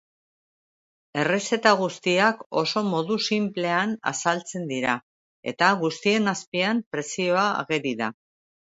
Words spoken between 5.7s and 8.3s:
guztien azpian prezioa ageri da.